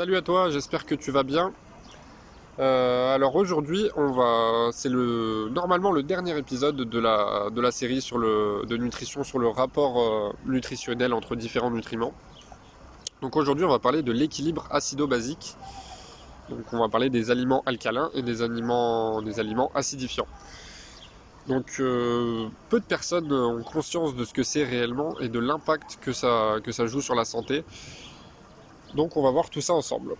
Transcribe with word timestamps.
Salut 0.00 0.16
à 0.16 0.22
toi, 0.22 0.48
j'espère 0.48 0.86
que 0.86 0.94
tu 0.94 1.10
vas 1.10 1.24
bien. 1.24 1.52
Euh, 2.58 3.14
alors 3.14 3.36
aujourd'hui, 3.36 3.90
on 3.96 4.12
va, 4.12 4.70
c'est 4.72 4.88
le 4.88 5.50
normalement 5.52 5.92
le 5.92 6.02
dernier 6.02 6.38
épisode 6.38 6.76
de 6.76 6.98
la, 6.98 7.70
série 7.70 8.00
sur 8.00 8.16
le, 8.16 8.64
de 8.66 8.78
nutrition 8.78 9.24
sur 9.24 9.38
le 9.38 9.48
rapport 9.48 10.00
euh, 10.00 10.32
nutritionnel 10.46 11.12
entre 11.12 11.36
différents 11.36 11.70
nutriments. 11.70 12.14
Donc 13.20 13.36
aujourd'hui, 13.36 13.66
on 13.66 13.68
va 13.68 13.78
parler 13.78 14.02
de 14.02 14.10
l'équilibre 14.10 14.66
acido-basique. 14.70 15.58
Donc 16.48 16.60
on 16.72 16.78
va 16.78 16.88
parler 16.88 17.10
des 17.10 17.30
aliments 17.30 17.62
alcalins 17.66 18.08
et 18.14 18.22
des 18.22 18.40
aliments, 18.40 19.20
des 19.20 19.38
aliments 19.38 19.70
acidifiants. 19.74 20.28
Donc 21.46 21.76
euh, 21.78 22.48
peu 22.70 22.80
de 22.80 22.86
personnes 22.86 23.30
ont 23.30 23.62
conscience 23.62 24.16
de 24.16 24.24
ce 24.24 24.32
que 24.32 24.44
c'est 24.44 24.64
réellement 24.64 25.20
et 25.20 25.28
de 25.28 25.38
l'impact 25.38 25.98
que 26.00 26.12
que 26.60 26.72
ça 26.72 26.86
joue 26.86 27.02
sur 27.02 27.14
la 27.14 27.26
santé. 27.26 27.64
Donc 28.94 29.16
on 29.16 29.22
va 29.22 29.30
voir 29.30 29.50
tout 29.50 29.60
ça 29.60 29.74
ensemble. 29.74 30.14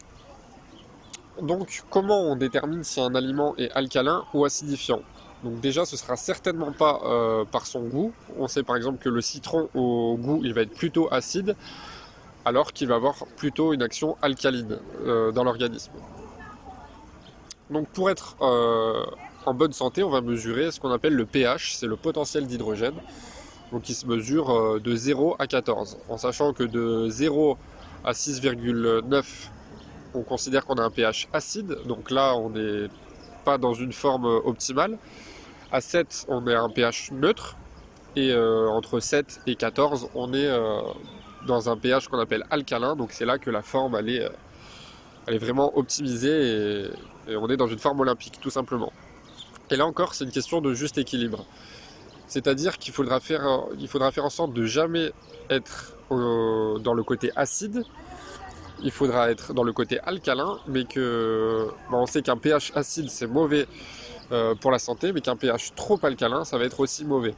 Donc 1.42 1.82
comment 1.90 2.20
on 2.20 2.36
détermine 2.36 2.84
si 2.84 3.00
un 3.00 3.14
aliment 3.14 3.54
est 3.56 3.70
alcalin 3.72 4.24
ou 4.34 4.44
acidifiant? 4.44 5.00
Donc 5.42 5.60
déjà 5.60 5.86
ce 5.86 5.96
sera 5.96 6.16
certainement 6.16 6.72
pas 6.72 7.00
euh, 7.04 7.44
par 7.44 7.66
son 7.66 7.82
goût. 7.82 8.12
On 8.38 8.46
sait 8.46 8.62
par 8.62 8.76
exemple 8.76 9.02
que 9.02 9.08
le 9.08 9.20
citron 9.20 9.68
au 9.74 10.16
goût 10.18 10.40
il 10.44 10.52
va 10.52 10.62
être 10.62 10.74
plutôt 10.74 11.08
acide 11.12 11.56
alors 12.44 12.72
qu'il 12.72 12.88
va 12.88 12.96
avoir 12.96 13.26
plutôt 13.36 13.72
une 13.72 13.82
action 13.82 14.16
alcaline 14.22 14.78
euh, 15.04 15.32
dans 15.32 15.44
l'organisme. 15.44 15.92
Donc 17.70 17.88
pour 17.88 18.10
être 18.10 18.36
euh, 18.42 19.04
en 19.46 19.54
bonne 19.54 19.72
santé, 19.72 20.02
on 20.02 20.10
va 20.10 20.20
mesurer 20.20 20.70
ce 20.70 20.80
qu'on 20.80 20.90
appelle 20.90 21.14
le 21.14 21.24
pH, 21.24 21.74
c'est 21.74 21.86
le 21.86 21.96
potentiel 21.96 22.46
d'hydrogène. 22.46 22.96
Donc 23.72 23.88
il 23.88 23.94
se 23.94 24.04
mesure 24.06 24.80
de 24.80 24.96
0 24.96 25.36
à 25.38 25.46
14, 25.46 25.98
en 26.08 26.18
sachant 26.18 26.52
que 26.52 26.64
de 26.64 27.08
0 27.08 27.56
à 28.04 28.12
6,9, 28.12 29.24
on 30.14 30.22
considère 30.22 30.64
qu'on 30.66 30.74
a 30.74 30.82
un 30.82 30.90
pH 30.90 31.28
acide. 31.32 31.78
Donc 31.86 32.10
là, 32.10 32.34
on 32.36 32.50
n'est 32.50 32.88
pas 33.44 33.58
dans 33.58 33.74
une 33.74 33.92
forme 33.92 34.24
optimale. 34.24 34.98
À 35.72 35.80
7, 35.80 36.26
on 36.28 36.46
est 36.46 36.54
un 36.54 36.68
pH 36.68 37.12
neutre. 37.12 37.56
Et 38.16 38.32
euh, 38.32 38.68
entre 38.68 38.98
7 38.98 39.42
et 39.46 39.54
14, 39.54 40.08
on 40.14 40.32
est 40.32 40.46
euh, 40.46 40.80
dans 41.46 41.70
un 41.70 41.76
pH 41.76 42.08
qu'on 42.08 42.18
appelle 42.18 42.44
alcalin. 42.50 42.96
Donc 42.96 43.12
c'est 43.12 43.24
là 43.24 43.38
que 43.38 43.50
la 43.50 43.62
forme, 43.62 43.94
euh, 43.94 44.28
est 45.28 45.38
vraiment 45.38 45.76
optimisée 45.78 46.88
et, 47.28 47.36
on 47.36 47.48
est 47.48 47.56
dans 47.56 47.68
une 47.68 47.78
forme 47.78 48.00
olympique, 48.00 48.38
tout 48.40 48.50
simplement. 48.50 48.92
Et 49.70 49.76
là 49.76 49.86
encore, 49.86 50.14
c'est 50.14 50.24
une 50.24 50.32
question 50.32 50.60
de 50.60 50.74
juste 50.74 50.98
équilibre. 50.98 51.46
C'est-à-dire 52.30 52.78
qu'il 52.78 52.94
faudra 52.94 53.18
faire, 53.18 53.42
il 53.76 53.88
en 54.20 54.30
sorte 54.30 54.52
de 54.52 54.64
jamais 54.64 55.12
être 55.50 55.96
dans 56.08 56.94
le 56.94 57.02
côté 57.02 57.32
acide, 57.34 57.82
il 58.84 58.92
faudra 58.92 59.32
être 59.32 59.52
dans 59.52 59.64
le 59.64 59.72
côté 59.72 59.98
alcalin, 59.98 60.60
mais 60.68 60.84
que 60.84 61.66
on 61.90 62.06
sait 62.06 62.22
qu'un 62.22 62.36
pH 62.36 62.70
acide 62.76 63.10
c'est 63.10 63.26
mauvais 63.26 63.66
euh, 64.30 64.54
pour 64.54 64.70
la 64.70 64.78
santé, 64.78 65.12
mais 65.12 65.20
qu'un 65.20 65.34
pH 65.34 65.74
trop 65.74 65.98
alcalin 66.04 66.44
ça 66.44 66.56
va 66.56 66.66
être 66.66 66.78
aussi 66.78 67.04
mauvais. 67.04 67.34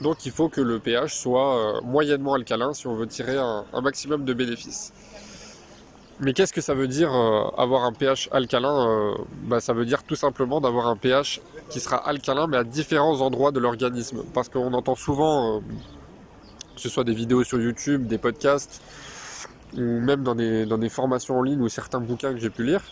Donc 0.00 0.24
il 0.24 0.30
faut 0.30 0.48
que 0.48 0.60
le 0.60 0.78
pH 0.78 1.12
soit 1.12 1.56
euh, 1.56 1.80
moyennement 1.82 2.34
alcalin 2.34 2.72
si 2.74 2.86
on 2.86 2.94
veut 2.94 3.08
tirer 3.08 3.36
un, 3.36 3.64
maximum 3.82 4.24
de 4.24 4.34
bénéfices. 4.34 4.92
Mais 6.20 6.32
qu'est-ce 6.32 6.52
que 6.52 6.60
ça 6.60 6.74
veut 6.74 6.88
dire 6.88 7.14
euh, 7.14 7.44
avoir 7.58 7.84
un 7.84 7.92
pH 7.92 8.28
alcalin 8.32 9.14
bah, 9.44 9.60
Ça 9.60 9.72
veut 9.72 9.84
dire 9.84 10.02
tout 10.02 10.16
simplement 10.16 10.60
d'avoir 10.60 10.86
un 10.86 10.96
pH 10.96 11.40
qui 11.68 11.80
sera 11.80 11.96
alcalin 11.96 12.46
mais 12.46 12.56
à 12.56 12.64
différents 12.64 13.20
endroits 13.20 13.52
de 13.52 13.60
l'organisme. 13.60 14.22
Parce 14.32 14.48
qu'on 14.48 14.72
entend 14.72 14.94
souvent 14.94 15.60
que 16.74 16.80
ce 16.80 16.88
soit 16.88 17.04
des 17.04 17.14
vidéos 17.14 17.42
sur 17.42 17.60
YouTube, 17.60 18.06
des 18.06 18.18
podcasts, 18.18 18.82
ou 19.76 20.00
même 20.00 20.22
dans 20.22 20.34
des, 20.34 20.66
dans 20.66 20.78
des 20.78 20.88
formations 20.88 21.38
en 21.38 21.42
ligne 21.42 21.60
ou 21.60 21.68
certains 21.68 22.00
bouquins 22.00 22.32
que 22.32 22.38
j'ai 22.38 22.50
pu 22.50 22.64
lire, 22.64 22.82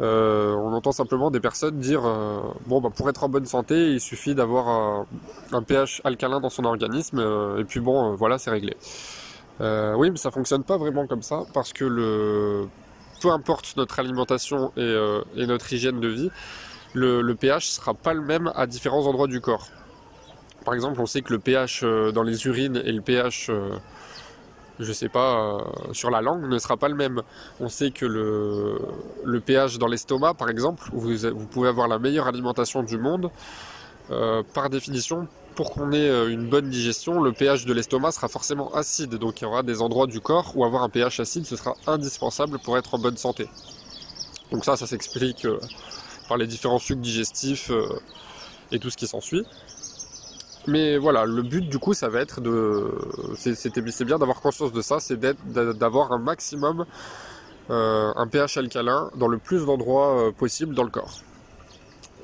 euh, 0.00 0.54
on 0.54 0.72
entend 0.72 0.92
simplement 0.92 1.30
des 1.30 1.40
personnes 1.40 1.78
dire 1.80 2.06
euh, 2.06 2.40
bon 2.66 2.80
bah 2.80 2.90
pour 2.94 3.10
être 3.10 3.24
en 3.24 3.28
bonne 3.28 3.46
santé 3.46 3.94
il 3.94 4.00
suffit 4.00 4.36
d'avoir 4.36 5.04
un, 5.50 5.62
pH 5.62 6.00
alcalin 6.04 6.38
dans 6.38 6.50
son 6.50 6.64
organisme 6.64 7.18
euh, 7.18 7.58
et 7.58 7.64
puis 7.64 7.80
bon 7.80 8.14
voilà 8.14 8.38
c'est 8.38 8.50
réglé. 8.50 8.76
Oui 9.60 10.10
mais 10.10 10.16
ça 10.16 10.30
fonctionne 10.30 10.64
pas 10.64 10.76
vraiment 10.76 11.06
comme 11.06 11.22
ça 11.22 11.42
parce 11.52 11.72
que 11.72 12.66
peu 13.20 13.30
importe 13.30 13.76
notre 13.76 13.98
alimentation 13.98 14.72
et, 14.76 15.20
et 15.36 15.46
notre 15.46 15.72
hygiène 15.72 16.00
de 16.00 16.08
vie, 16.08 16.30
le, 16.94 17.20
le 17.22 17.34
pH 17.34 17.68
sera 17.68 17.94
pas 17.94 18.14
le 18.14 18.22
même 18.22 18.52
à 18.54 18.66
différents 18.66 19.06
endroits 19.06 19.26
du 19.26 19.40
corps. 19.40 19.68
Par 20.64 20.74
exemple, 20.74 21.00
on 21.00 21.06
sait 21.06 21.22
que 21.22 21.32
le 21.32 21.38
pH 21.38 21.80
euh, 21.82 22.12
dans 22.12 22.22
les 22.22 22.46
urines 22.46 22.76
et 22.84 22.92
le 22.92 23.00
pH, 23.00 23.48
euh, 23.48 23.70
je 24.78 24.92
sais 24.92 25.08
pas, 25.08 25.38
euh, 25.38 25.92
sur 25.92 26.10
la 26.10 26.20
langue 26.20 26.46
ne 26.46 26.58
sera 26.58 26.76
pas 26.76 26.88
le 26.88 26.94
même. 26.94 27.22
On 27.60 27.68
sait 27.68 27.90
que 27.90 28.04
le, 28.04 28.78
le 29.24 29.40
pH 29.40 29.78
dans 29.78 29.86
l'estomac, 29.86 30.34
par 30.34 30.50
exemple, 30.50 30.84
où 30.92 31.00
vous, 31.00 31.46
pouvez 31.46 31.68
avoir 31.68 31.88
la 31.88 31.98
meilleure 31.98 32.26
alimentation 32.26 32.82
du 32.82 32.98
monde, 32.98 33.30
par 34.54 34.70
définition, 34.70 35.28
pour 35.58 35.72
qu'on 35.72 35.90
ait 35.90 36.08
une 36.32 36.48
bonne 36.48 36.70
digestion, 36.70 37.20
le 37.20 37.32
pH 37.32 37.64
de 37.64 37.72
l'estomac 37.72 38.12
sera 38.12 38.28
forcément 38.28 38.72
acide. 38.74 39.16
Donc 39.16 39.40
il 39.40 39.42
y 39.42 39.46
aura 39.48 39.64
des 39.64 39.82
endroits 39.82 40.06
du 40.06 40.20
corps 40.20 40.52
où 40.54 40.64
avoir 40.64 40.84
un 40.84 40.88
pH 40.88 41.18
acide, 41.18 41.46
ce 41.46 41.56
sera 41.56 41.74
indispensable 41.88 42.60
pour 42.60 42.78
être 42.78 42.94
en 42.94 42.98
bonne 43.00 43.16
santé. 43.16 43.48
Donc 44.52 44.64
ça, 44.64 44.76
ça 44.76 44.86
s'explique 44.86 45.48
par 46.28 46.36
les 46.36 46.46
différents 46.46 46.78
sucs 46.78 47.00
digestifs 47.00 47.72
et 48.70 48.78
tout 48.78 48.88
ce 48.88 48.96
qui 48.96 49.08
s'ensuit. 49.08 49.44
Mais 50.68 50.96
voilà, 50.96 51.24
le 51.24 51.42
but 51.42 51.68
du 51.68 51.80
coup, 51.80 51.92
ça 51.92 52.08
va 52.08 52.20
être 52.20 52.40
de. 52.40 52.92
C'est 53.34 54.04
bien 54.04 54.18
d'avoir 54.18 54.40
conscience 54.40 54.70
de 54.70 54.80
ça, 54.80 55.00
c'est 55.00 55.18
d'avoir 55.18 56.12
un 56.12 56.18
maximum, 56.18 56.86
euh, 57.70 58.12
un 58.14 58.28
pH 58.28 58.58
alcalin 58.58 59.10
dans 59.16 59.26
le 59.26 59.38
plus 59.38 59.66
d'endroits 59.66 60.20
euh, 60.20 60.30
possible 60.30 60.76
dans 60.76 60.84
le 60.84 60.90
corps. 60.90 61.18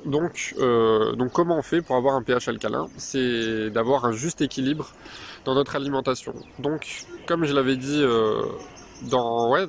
Donc, 0.05 0.53
euh, 0.59 1.13
donc, 1.13 1.31
comment 1.31 1.57
on 1.57 1.61
fait 1.61 1.81
pour 1.81 1.95
avoir 1.95 2.15
un 2.15 2.21
pH 2.21 2.47
alcalin? 2.47 2.87
C'est 2.97 3.69
d'avoir 3.71 4.05
un 4.05 4.11
juste 4.11 4.41
équilibre 4.41 4.91
dans 5.45 5.55
notre 5.55 5.75
alimentation. 5.75 6.33
Donc, 6.59 7.05
comme 7.27 7.45
je 7.45 7.53
l'avais 7.53 7.75
dit 7.75 8.03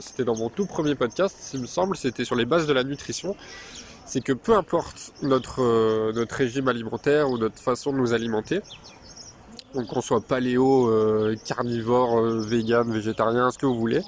c'était 0.00 0.24
dans 0.24 0.36
mon 0.36 0.48
tout 0.48 0.66
premier 0.66 0.94
podcast, 0.94 1.50
il 1.54 1.60
me 1.60 1.66
semble, 1.66 1.96
c'était 1.96 2.24
sur 2.24 2.36
les 2.36 2.44
bases 2.44 2.66
de 2.66 2.72
la 2.72 2.84
nutrition 2.84 3.34
c'est 4.06 4.20
que 4.20 4.32
peu 4.32 4.54
importe 4.54 5.12
notre, 5.22 5.60
euh, 5.60 6.26
régime 6.30 6.68
alimentaire 6.68 7.28
ou 7.28 7.38
notre 7.38 7.58
façon 7.58 7.92
de 7.92 7.98
nous 7.98 8.14
alimenter, 8.14 8.60
donc 9.74 9.88
qu'on 9.88 10.00
soit 10.00 10.20
paléo, 10.20 10.88
euh, 10.88 11.36
carnivore, 11.44 12.20
euh, 12.20 12.40
vegan, 12.40 12.90
végétarien, 12.90 13.50
ce 13.50 13.58
que 13.58 13.66
vous 13.66 13.74
voulez, 13.74 14.00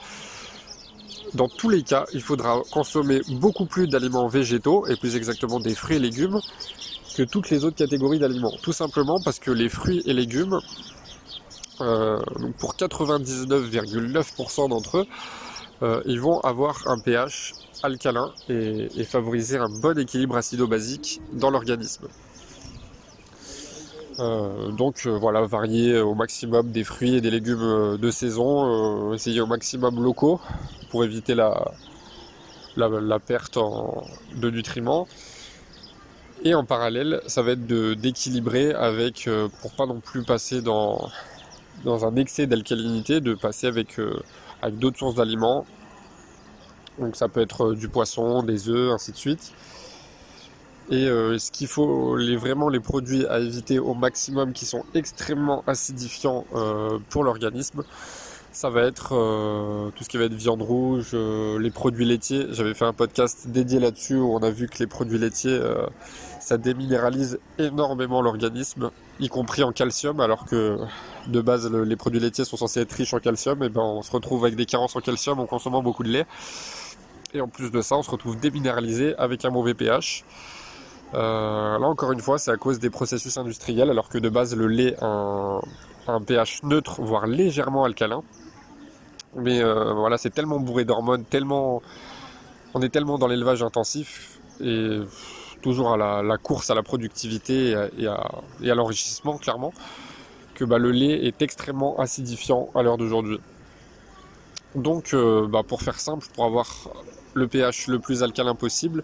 dans 1.34 1.48
tous 1.48 1.68
les 1.68 1.82
cas, 1.82 2.06
il 2.12 2.22
faudra 2.22 2.62
consommer 2.70 3.20
beaucoup 3.28 3.66
plus 3.66 3.88
d'aliments 3.88 4.28
végétaux, 4.28 4.86
et 4.86 4.96
plus 4.96 5.16
exactement 5.16 5.60
des 5.60 5.74
fruits 5.74 5.96
et 5.96 6.00
légumes, 6.00 6.40
que 7.16 7.22
toutes 7.22 7.50
les 7.50 7.64
autres 7.64 7.76
catégories 7.76 8.18
d'aliments. 8.18 8.54
Tout 8.62 8.72
simplement 8.72 9.20
parce 9.24 9.38
que 9.38 9.50
les 9.50 9.68
fruits 9.68 10.02
et 10.06 10.12
légumes, 10.12 10.60
pour 11.78 12.74
99,9% 12.74 14.68
d'entre 14.68 14.98
eux, 14.98 15.06
ils 16.06 16.20
vont 16.20 16.40
avoir 16.40 16.86
un 16.86 16.98
pH 16.98 17.54
alcalin 17.82 18.32
et, 18.48 18.88
favoriser 19.04 19.58
un 19.58 19.68
bon 19.68 19.98
équilibre 19.98 20.36
acido-basique 20.36 21.20
dans 21.32 21.50
l'organisme. 21.50 22.08
Euh, 24.18 24.72
donc 24.72 25.06
euh, 25.06 25.16
voilà, 25.16 25.42
varier 25.42 26.00
au 26.00 26.14
maximum 26.14 26.72
des 26.72 26.82
fruits 26.82 27.14
et 27.16 27.20
des 27.20 27.30
légumes 27.30 27.62
euh, 27.62 27.96
de 27.96 28.10
saison, 28.10 29.14
essayer 29.14 29.40
au 29.40 29.46
maximum 29.46 30.02
locaux 30.02 30.40
pour 30.90 31.04
éviter 31.04 31.34
la, 31.36 31.72
la, 32.76 33.18
perte 33.20 33.58
de 34.36 34.50
nutriments. 34.50 35.06
Et 36.44 36.54
en 36.54 36.64
parallèle, 36.64 37.20
ça 37.26 37.42
va 37.42 37.52
être 37.52 37.66
d'équilibrer 37.66 38.72
avec, 38.72 39.28
pour 39.60 39.72
pas 39.72 39.86
non 39.86 40.00
plus 40.00 40.22
passer 40.24 40.62
dans, 40.62 41.10
dans 41.84 42.04
un 42.04 42.14
excès 42.16 42.46
d'alcalinité, 42.46 43.20
de 43.20 43.34
passer 43.34 43.66
avec, 43.66 44.00
avec 44.62 44.78
d'autres 44.78 44.98
sources 44.98 45.16
d'aliments, 45.16 45.66
donc 46.98 47.16
ça 47.16 47.28
peut 47.28 47.40
être 47.40 47.74
du 47.74 47.88
poisson, 47.88 48.44
des 48.44 48.68
œufs, 48.68 48.92
ainsi 48.92 49.10
de 49.12 49.16
suite. 49.16 49.52
Et 50.90 51.06
euh, 51.06 51.38
ce 51.38 51.50
qu'il 51.50 51.66
faut, 51.66 52.16
les, 52.16 52.36
vraiment 52.36 52.68
les 52.68 52.80
produits 52.80 53.26
à 53.26 53.40
éviter 53.40 53.78
au 53.78 53.94
maximum 53.94 54.52
qui 54.52 54.64
sont 54.64 54.84
extrêmement 54.94 55.62
acidifiants 55.66 56.46
euh, 56.54 56.98
pour 57.10 57.24
l'organisme, 57.24 57.84
ça 58.52 58.70
va 58.70 58.82
être 58.82 59.10
tout 59.94 60.02
ce 60.02 60.08
qui 60.08 60.16
va 60.16 60.24
être 60.24 60.34
viande 60.34 60.62
rouge, 60.62 61.14
les 61.14 61.70
produits 61.70 62.04
laitiers. 62.04 62.46
J'avais 62.50 62.74
fait 62.74 62.86
un 62.86 62.92
podcast 62.92 63.46
dédié 63.46 63.78
là-dessus 63.78 64.16
où 64.16 64.34
on 64.34 64.42
a 64.42 64.50
vu 64.50 64.66
que 64.66 64.78
les 64.78 64.88
produits 64.88 65.18
laitiers, 65.18 65.60
ça 66.40 66.56
déminéralise 66.56 67.38
énormément 67.58 68.20
l'organisme, 68.20 68.90
y 69.20 69.28
compris 69.28 69.62
en 69.62 69.70
calcium, 69.70 70.18
alors 70.18 70.44
que 70.44 70.78
de 71.28 71.40
base 71.40 71.70
les 71.70 71.96
produits 71.96 72.18
laitiers 72.18 72.44
sont 72.44 72.56
censés 72.56 72.80
être 72.80 72.92
riches 72.92 73.14
en 73.14 73.20
calcium, 73.20 73.62
et 73.62 73.68
ben 73.68 73.82
on 73.82 74.02
se 74.02 74.10
retrouve 74.10 74.44
avec 74.44 74.56
des 74.56 74.66
carences 74.66 74.96
en 74.96 75.00
calcium 75.00 75.38
en 75.38 75.46
consommant 75.46 75.82
beaucoup 75.82 76.02
de 76.02 76.08
lait. 76.08 76.26
Et 77.34 77.40
en 77.40 77.48
plus 77.48 77.70
de 77.70 77.80
ça, 77.80 77.96
on 77.96 78.02
se 78.02 78.10
retrouve 78.10 78.40
déminéralisé 78.40 79.14
avec 79.18 79.44
un 79.44 79.50
mauvais 79.50 79.74
pH. 79.74 80.24
Euh, 81.14 81.78
là 81.78 81.86
encore 81.86 82.12
une 82.12 82.20
fois, 82.20 82.38
c'est 82.38 82.50
à 82.50 82.56
cause 82.56 82.78
des 82.78 82.90
processus 82.90 83.36
industriels, 83.38 83.90
alors 83.90 84.08
que 84.08 84.18
de 84.18 84.28
base 84.28 84.54
le 84.54 84.66
lait 84.66 84.94
a 85.00 85.60
un, 86.06 86.20
pH 86.20 86.62
neutre, 86.64 87.00
voire 87.02 87.26
légèrement 87.26 87.84
alcalin. 87.84 88.22
Mais 89.36 89.62
euh, 89.62 89.92
voilà, 89.94 90.18
c'est 90.18 90.30
tellement 90.30 90.58
bourré 90.58 90.84
d'hormones, 90.84 91.24
tellement, 91.24 91.82
on 92.74 92.82
est 92.82 92.88
tellement 92.88 93.18
dans 93.18 93.26
l'élevage 93.26 93.62
intensif 93.62 94.40
et 94.60 95.00
toujours 95.62 95.92
à 95.92 96.22
la, 96.22 96.38
course 96.38 96.70
à 96.70 96.74
la 96.74 96.82
productivité 96.82 97.74
et 97.98 98.06
à, 98.06 98.74
l'enrichissement, 98.74 99.38
clairement, 99.38 99.72
que 100.54 100.64
bah, 100.64 100.78
le 100.78 100.90
lait 100.90 101.26
est 101.26 101.42
extrêmement 101.42 101.98
acidifiant 101.98 102.68
à 102.74 102.82
l'heure 102.82 102.96
d'aujourd'hui. 102.96 103.40
Donc, 104.74 105.14
euh, 105.14 105.46
bah, 105.46 105.62
pour 105.66 105.82
faire 105.82 105.98
simple, 105.98 106.26
pour 106.34 106.44
avoir 106.44 106.66
le 107.34 107.46
pH 107.46 107.86
le 107.86 107.98
plus 107.98 108.22
alcalin 108.22 108.54
possible, 108.54 109.02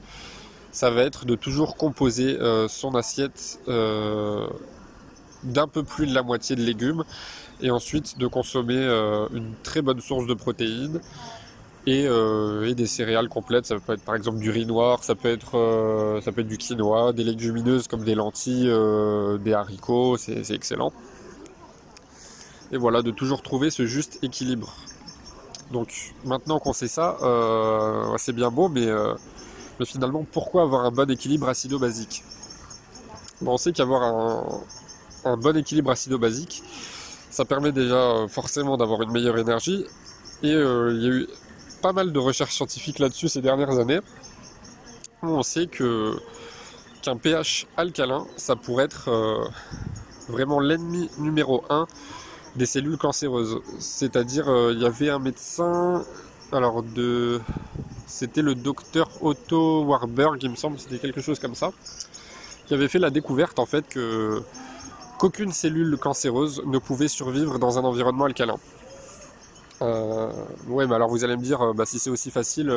ça 0.74 0.90
va 0.90 1.02
être 1.02 1.24
de 1.24 1.36
toujours 1.36 1.76
composer 1.76 2.36
euh, 2.40 2.66
son 2.66 2.96
assiette 2.96 3.60
euh, 3.68 4.48
d'un 5.44 5.68
peu 5.68 5.84
plus 5.84 6.06
de 6.06 6.12
la 6.12 6.22
moitié 6.22 6.56
de 6.56 6.62
légumes 6.62 7.04
et 7.60 7.70
ensuite 7.70 8.18
de 8.18 8.26
consommer 8.26 8.82
une 9.32 9.54
très 9.62 9.80
bonne 9.80 10.00
source 10.00 10.26
de 10.26 10.34
protéines 10.34 11.00
et, 11.86 12.08
des 12.74 12.86
céréales 12.86 13.28
complètes. 13.28 13.66
Ça 13.66 13.76
peut 13.78 13.92
être 13.92 14.04
par 14.04 14.16
exemple 14.16 14.38
du 14.38 14.50
riz 14.50 14.66
noir, 14.66 15.04
ça 15.04 15.14
peut 15.14 15.30
être, 15.30 16.20
ça 16.24 16.32
peut 16.32 16.40
être 16.40 16.48
du 16.48 16.58
quinoa, 16.58 17.12
des 17.12 17.22
légumineuses 17.22 17.86
comme 17.86 18.02
des 18.02 18.16
lentilles, 18.16 18.72
des 19.44 19.52
haricots, 19.52 20.16
c'est 20.16 20.50
excellent. 20.50 20.92
Et 22.72 22.76
voilà, 22.76 23.02
de 23.02 23.12
toujours 23.12 23.40
trouver 23.42 23.70
ce 23.70 23.86
juste 23.86 24.18
équilibre 24.22 24.74
donc 25.74 26.14
maintenant 26.24 26.58
qu'on 26.58 26.72
sait 26.72 26.88
ça, 26.88 27.16
euh, 27.22 28.14
c'est 28.18 28.32
bien 28.32 28.50
beau, 28.50 28.70
euh, 28.76 29.14
mais, 29.78 29.86
finalement, 29.86 30.24
pourquoi 30.30 30.62
avoir 30.62 30.84
un 30.84 30.90
bon 30.90 31.10
équilibre 31.10 31.48
acido-basique 31.48 32.22
On 33.44 33.56
sait 33.56 33.72
qu'avoir 33.72 34.02
un, 35.24 35.36
bon 35.36 35.56
équilibre 35.56 35.90
acido-basique, 35.90 36.62
ça 37.30 37.44
permet 37.44 37.72
déjà 37.72 37.96
euh, 37.96 38.28
forcément 38.28 38.76
d'avoir 38.76 39.02
une 39.02 39.10
meilleure 39.10 39.38
énergie. 39.38 39.84
Et 40.42 40.50
il 40.50 41.02
y 41.02 41.06
a 41.06 41.10
eu 41.10 41.26
pas 41.80 41.92
mal 41.92 42.12
de 42.12 42.18
recherches 42.18 42.54
scientifiques 42.54 42.98
là-dessus 42.98 43.28
ces 43.28 43.40
dernières 43.40 43.78
années, 43.78 44.00
on 45.22 45.42
sait 45.42 45.66
que 45.66 46.14
qu'un 47.02 47.16
pH 47.16 47.66
alcalin, 47.76 48.26
ça 48.36 48.56
pourrait 48.56 48.84
être 48.84 49.10
vraiment 50.28 50.60
l'ennemi 50.60 51.10
numéro 51.18 51.64
un 51.70 51.86
des 52.56 52.66
cellules 52.66 52.96
cancéreuses. 52.96 53.60
C'est-à-dire, 53.78 54.48
euh, 54.48 54.72
il 54.72 54.80
y 54.80 54.86
avait 54.86 55.10
un 55.10 55.18
médecin, 55.18 56.04
alors 56.52 56.82
de, 56.82 57.40
c'était 58.14 58.42
le 58.42 58.54
docteur 58.54 59.08
Otto 59.22 59.82
Warburg, 59.82 60.38
il 60.40 60.50
me 60.50 60.54
semble, 60.54 60.78
c'était 60.78 60.98
quelque 60.98 61.20
chose 61.20 61.40
comme 61.40 61.56
ça, 61.56 61.72
qui 62.66 62.72
avait 62.72 62.86
fait 62.86 63.00
la 63.00 63.10
découverte 63.10 63.58
en 63.58 63.66
fait 63.66 63.88
que 63.88 64.40
qu'aucune 65.18 65.50
cellule 65.50 65.98
cancéreuse 65.98 66.62
ne 66.64 66.78
pouvait 66.78 67.08
survivre 67.08 67.58
dans 67.58 67.76
un 67.76 67.82
environnement 67.82 68.26
alcalin. 68.26 68.54
Euh, 69.82 70.30
ouais, 70.68 70.86
mais 70.86 70.94
alors 70.94 71.08
vous 71.08 71.24
allez 71.24 71.36
me 71.36 71.42
dire, 71.42 71.60
euh, 71.60 71.72
bah, 71.72 71.86
si 71.86 71.98
c'est 71.98 72.08
aussi 72.08 72.30
facile, 72.30 72.72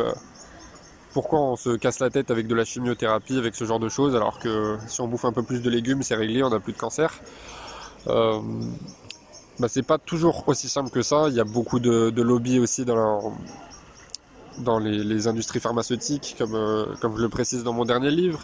pourquoi 1.13 1.39
on 1.39 1.55
se 1.55 1.75
casse 1.75 1.99
la 1.99 2.09
tête 2.09 2.31
avec 2.31 2.47
de 2.47 2.55
la 2.55 2.65
chimiothérapie, 2.65 3.37
avec 3.37 3.53
ce 3.53 3.63
genre 3.63 3.79
de 3.79 3.89
choses, 3.89 4.15
alors 4.15 4.39
que 4.39 4.77
si 4.87 5.01
on 5.01 5.07
bouffe 5.07 5.25
un 5.25 5.33
peu 5.33 5.43
plus 5.43 5.61
de 5.61 5.69
légumes, 5.69 6.01
c'est 6.01 6.15
réglé, 6.15 6.41
on 6.41 6.49
n'a 6.49 6.59
plus 6.59 6.73
de 6.73 6.79
cancer 6.79 7.13
bah, 9.59 9.67
c'est 9.67 9.81
pas 9.81 9.97
toujours 9.97 10.43
aussi 10.47 10.69
simple 10.69 10.91
que 10.91 11.01
ça. 11.01 11.29
Il 11.29 11.35
y 11.35 11.39
a 11.39 11.43
beaucoup 11.43 11.79
de, 11.79 12.11
de 12.11 12.21
lobbies 12.21 12.59
aussi 12.59 12.85
dans, 12.85 13.33
dans 14.59 14.79
les, 14.79 15.27
industries 15.27 15.59
pharmaceutiques, 15.59 16.35
comme, 16.37 16.55
euh, 16.55 16.85
comme 17.01 17.15
je 17.17 17.21
le 17.21 17.29
précise 17.29 17.63
dans 17.63 17.73
mon 17.73 17.85
dernier 17.85 18.11
livre. 18.11 18.43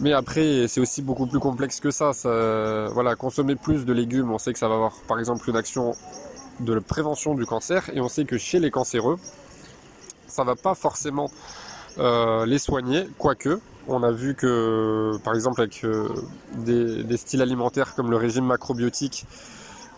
Mais 0.00 0.12
après, 0.12 0.66
c'est 0.68 0.80
aussi 0.80 1.02
beaucoup 1.02 1.26
plus 1.26 1.38
complexe 1.38 1.80
que 1.80 1.90
ça. 1.90 2.12
Voilà, 2.92 3.14
consommer 3.14 3.56
plus 3.56 3.84
de 3.84 3.92
légumes, 3.92 4.30
on 4.30 4.38
sait 4.38 4.52
que 4.52 4.58
ça 4.58 4.68
va 4.68 4.74
avoir 4.74 4.94
par 5.06 5.18
exemple 5.18 5.48
une 5.50 5.56
action 5.56 5.94
de 6.60 6.78
prévention 6.78 7.34
du 7.34 7.44
cancer, 7.44 7.90
et 7.92 8.00
on 8.00 8.08
sait 8.08 8.24
que 8.24 8.38
chez 8.38 8.58
les 8.58 8.70
cancéreux, 8.70 9.18
ça 10.26 10.44
va 10.44 10.56
pas 10.56 10.74
forcément 10.74 11.30
euh, 11.98 12.46
les 12.46 12.58
soigner, 12.58 13.06
quoique. 13.18 13.60
On 13.88 14.02
a 14.02 14.12
vu 14.12 14.34
que, 14.34 15.18
par 15.24 15.34
exemple, 15.34 15.60
avec 15.60 15.84
euh, 15.84 16.08
des, 16.54 17.16
styles 17.16 17.42
alimentaires 17.42 17.94
comme 17.94 18.10
le 18.10 18.16
régime 18.16 18.46
macrobiotique, 18.46 19.26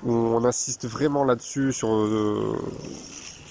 on 0.07 0.45
insiste 0.45 0.87
vraiment 0.87 1.25
là-dessus 1.25 1.73
sur, 1.73 1.89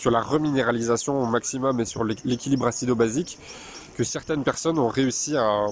sur 0.04 0.12
la 0.12 0.20
reminéralisation 0.20 1.22
au 1.22 1.26
maximum 1.28 1.80
et 1.80 1.86
sur 1.86 2.04
l'équilibre 2.04 2.68
acido-basique, 2.68 3.40
que 3.96 4.04
certaines 4.04 4.44
personnes 4.44 4.78
ont 4.78 4.90
réussi 4.90 5.38
à, 5.38 5.68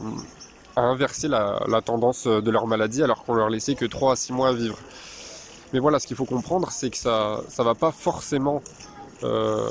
inverser 0.77 1.27
la, 1.27 1.81
tendance 1.83 2.27
de 2.27 2.49
leur 2.49 2.65
maladie 2.65 3.03
alors 3.03 3.25
qu'on 3.25 3.33
leur 3.33 3.49
laissait 3.49 3.75
que 3.75 3.83
3 3.83 4.13
à 4.13 4.15
6 4.15 4.31
mois 4.31 4.47
à 4.47 4.53
vivre. 4.53 4.77
Mais 5.73 5.79
voilà, 5.79 5.99
ce 5.99 6.07
qu'il 6.07 6.15
faut 6.15 6.23
comprendre, 6.23 6.71
c'est 6.71 6.89
que 6.89 6.95
ça 6.95 7.41
ne 7.59 7.63
va 7.65 7.75
pas 7.75 7.91
forcément 7.91 8.61
euh, 9.23 9.69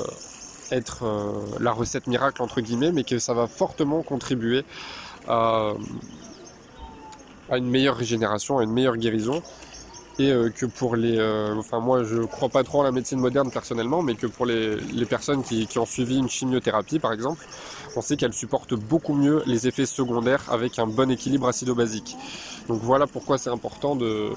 être 0.69 1.05
euh, 1.05 1.31
la 1.59 1.71
recette 1.71 2.05
miracle, 2.05 2.43
entre 2.43 2.61
guillemets, 2.61 2.91
mais 2.91 3.03
que 3.03 3.17
ça 3.17 3.33
va 3.33 3.47
fortement 3.47 4.03
contribuer 4.03 4.63
à, 5.27 5.71
à 7.49 7.57
une 7.57 7.67
meilleure 7.67 7.97
régénération, 7.97 8.59
à 8.59 8.63
une 8.63 8.73
meilleure 8.73 8.97
guérison. 8.97 9.41
Euh, 10.19 10.49
que 10.49 10.65
pour 10.65 10.95
les... 10.95 11.17
Euh, 11.17 11.55
enfin 11.57 11.79
moi 11.79 12.03
je 12.03 12.21
crois 12.21 12.49
pas 12.49 12.63
trop 12.63 12.81
en 12.81 12.83
la 12.83 12.91
médecine 12.91 13.19
moderne 13.19 13.49
personnellement, 13.49 14.01
mais 14.03 14.15
que 14.15 14.27
pour 14.27 14.45
les, 14.45 14.77
personnes 15.09 15.41
qui, 15.43 15.67
ont 15.79 15.85
suivi 15.85 16.17
une 16.17 16.29
chimiothérapie 16.29 16.99
par 16.99 17.13
exemple, 17.13 17.45
on 17.95 18.01
sait 18.01 18.17
qu'elles 18.17 18.33
supportent 18.33 18.73
beaucoup 18.73 19.13
mieux 19.13 19.41
les 19.45 19.67
effets 19.67 19.85
secondaires 19.85 20.43
avec 20.51 20.79
un 20.79 20.85
bon 20.85 21.09
équilibre 21.09 21.47
acido-basique. 21.47 22.17
Donc 22.67 22.81
voilà 22.83 23.07
pourquoi 23.07 23.37
c'est 23.37 23.49
important 23.49 23.95
de, 23.95 24.31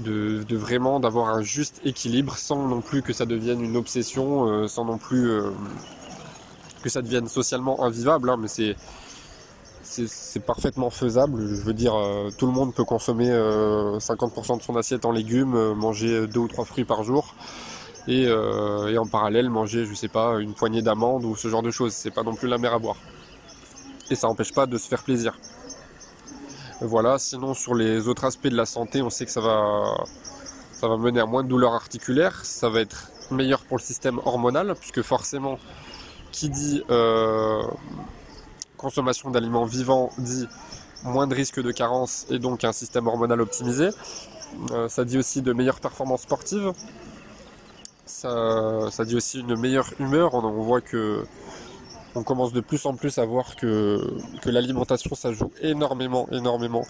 de, 0.00 0.56
vraiment 0.56 1.00
d'avoir 1.00 1.30
un 1.30 1.42
juste 1.42 1.80
équilibre 1.84 2.36
sans 2.36 2.68
non 2.68 2.82
plus 2.82 3.02
que 3.02 3.12
ça 3.12 3.26
devienne 3.26 3.62
une 3.62 3.76
obsession, 3.76 4.48
euh, 4.48 4.68
sans 4.68 4.84
non 4.84 4.98
plus 4.98 5.30
que 6.82 6.88
ça 6.88 7.02
devienne 7.02 7.26
socialement 7.26 7.82
invivable, 7.84 8.30
hein, 8.30 8.36
mais 8.38 8.48
c'est 8.48 8.76
c'est 9.90 10.40
parfaitement 10.40 10.90
faisable. 10.90 11.48
Je 11.48 11.62
veux 11.62 11.72
dire, 11.72 11.94
euh, 11.94 12.30
tout 12.36 12.46
le 12.46 12.52
monde 12.52 12.74
peut 12.74 12.84
consommer 12.84 13.28
50% 13.28 13.30
euh, 13.30 14.56
de 14.56 14.62
son 14.62 14.76
assiette 14.76 15.04
en 15.04 15.10
légumes, 15.10 15.54
euh, 15.54 15.74
manger 15.74 16.26
deux 16.26 16.40
ou 16.40 16.48
trois 16.48 16.64
fruits 16.64 16.84
par 16.84 17.02
jour. 17.02 17.34
Et, 18.08 18.28
en 18.32 19.06
parallèle 19.06 19.50
manger, 19.50 19.84
je 19.84 19.94
sais 19.94 20.08
pas, 20.08 20.38
une 20.40 20.54
poignée 20.54 20.82
d'amandes 20.82 21.24
ou 21.24 21.36
ce 21.36 21.48
genre 21.48 21.62
de 21.62 21.70
choses. 21.70 21.92
C'est 21.92 22.10
pas 22.10 22.22
non 22.22 22.34
plus 22.34 22.48
la 22.48 22.58
mer 22.58 22.74
à 22.74 22.78
boire. 22.78 22.96
Et 24.10 24.14
ça 24.14 24.26
n'empêche 24.26 24.52
pas 24.52 24.66
de 24.66 24.78
se 24.78 24.88
faire 24.88 25.02
plaisir. 25.02 25.38
Voilà, 26.80 27.18
sinon 27.18 27.54
sur 27.54 27.74
les 27.74 28.08
autres 28.08 28.24
aspects 28.24 28.48
de 28.48 28.56
la 28.56 28.64
santé, 28.64 29.02
on 29.02 29.10
sait 29.10 29.26
que 29.26 29.30
ça 29.30 29.42
va, 29.42 29.84
ça 30.72 30.88
va 30.88 30.96
mener 30.96 31.20
à 31.20 31.26
moins 31.26 31.44
de 31.44 31.48
douleurs 31.48 31.74
articulaires, 31.74 32.44
ça 32.44 32.70
va 32.70 32.80
être 32.80 33.10
meilleur 33.30 33.60
pour 33.64 33.76
le 33.76 33.82
système 33.82 34.18
hormonal, 34.24 34.74
puisque 34.80 35.02
forcément, 35.02 35.58
qui 36.32 36.48
dit 36.48 36.82
consommation 38.80 39.30
d'aliments 39.30 39.66
vivants 39.66 40.10
dit 40.16 40.48
moins 41.04 41.26
de 41.26 41.34
risque 41.34 41.60
de 41.62 41.70
carence 41.70 42.26
et 42.30 42.38
donc 42.38 42.64
un 42.64 42.72
système 42.72 43.06
hormonal 43.06 43.40
optimisé. 43.40 43.90
Euh, 44.72 44.88
ça 44.88 45.04
dit 45.04 45.18
aussi 45.18 45.42
de 45.42 45.52
meilleures 45.52 45.80
performances 45.80 46.22
sportives. 46.22 46.72
Ça, 48.06 48.90
dit 49.04 49.16
aussi 49.16 49.40
une 49.40 49.56
meilleure 49.56 49.90
humeur. 49.98 50.34
On, 50.34 50.50
voit 50.62 50.80
que 50.80 51.24
on 52.14 52.22
commence 52.22 52.52
de 52.52 52.60
plus 52.60 52.84
en 52.86 52.94
plus 52.94 53.18
à 53.18 53.24
voir 53.24 53.54
que, 53.54 54.00
l'alimentation 54.44 55.14
ça 55.14 55.32
joue 55.32 55.52
énormément, 55.60 56.26
énormément 56.32 56.84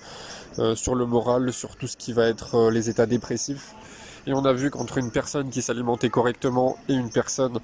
euh, 0.59 0.75
sur 0.75 0.95
le 0.95 1.05
moral, 1.07 1.53
sur 1.53 1.77
tout 1.77 1.87
ce 1.87 1.97
qui 1.97 2.13
va 2.13 2.27
être 2.27 2.55
euh, 2.55 2.71
les 2.71 2.89
états 2.89 3.07
dépressifs. 3.07 3.75
Et 4.27 4.33
on 4.33 4.45
a 4.45 4.53
vu 4.53 4.71
qu'entre 4.71 4.99
une 4.99 5.11
personne 5.11 5.51
qui 5.51 5.61
s'alimentait 5.61 6.11
correctement 6.11 6.77
et 6.89 6.95
une 6.95 7.11
personne 7.11 7.59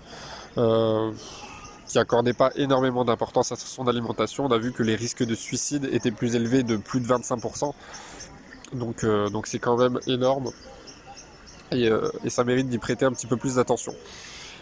qui 1.87 1.99
accordait 1.99 2.33
pas 2.33 2.51
énormément 2.57 3.05
d'importance 3.05 3.53
à 3.53 3.57
son 3.57 3.87
alimentation, 3.87 4.47
on 4.47 4.51
a 4.51 4.59
vu 4.59 4.73
que 4.73 4.83
les 4.83 4.97
risques 4.97 5.25
de 5.25 5.35
suicide 5.35 5.89
étaient 5.93 6.11
plus 6.11 6.35
élevés 6.35 6.63
de 6.63 6.77
plus 6.77 7.01
de 7.01 7.07
25%. 7.07 7.73
Donc 8.73 9.05
euh, 9.05 9.29
donc 9.31 9.47
c'est 9.47 9.59
quand 9.59 9.77
même 9.77 10.01
énorme. 10.07 10.51
Euh, 11.73 12.11
et, 12.25 12.31
ça 12.31 12.45
mérite 12.45 12.69
d'y 12.69 12.79
prêter 12.79 13.05
un 13.05 13.13
petit 13.13 13.27
peu 13.27 13.37
plus 13.37 13.57
d'attention. 13.57 13.95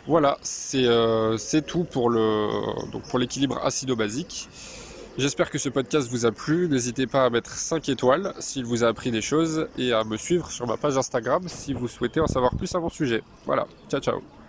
Voilà, 0.06 0.38
c'est 0.42 0.86
euh, 0.86 1.36
tout 1.66 1.84
pour 1.84 2.10
l'équilibre 2.10 3.58
acido-basique. 3.64 4.48
J'espère 5.16 5.48
que 5.48 5.58
ce 5.58 5.68
podcast 5.68 6.08
vous 6.08 6.26
a 6.26 6.32
plu. 6.32 6.68
N'hésitez 6.68 7.06
pas 7.06 7.24
à 7.24 7.30
mettre 7.30 7.50
5 7.50 7.88
étoiles 7.88 8.34
s'il 8.40 8.64
vous 8.64 8.82
a 8.84 8.88
appris 8.88 9.12
des 9.12 9.22
choses 9.22 9.68
et 9.78 9.92
à 9.92 10.02
me 10.02 10.16
suivre 10.16 10.50
sur 10.50 10.66
ma 10.66 10.76
page 10.76 10.98
Instagram 10.98 11.44
si 11.46 11.72
vous 11.72 11.88
souhaitez 11.88 12.20
en 12.20 12.26
savoir 12.26 12.54
plus 12.56 12.74
à 12.74 12.80
mon 12.80 12.90
sujet. 12.90 13.22
Voilà, 13.46 13.66
ciao 13.88 14.00
ciao 14.00 14.43